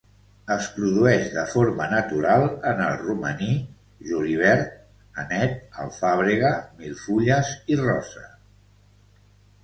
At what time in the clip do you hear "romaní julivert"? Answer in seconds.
3.01-4.71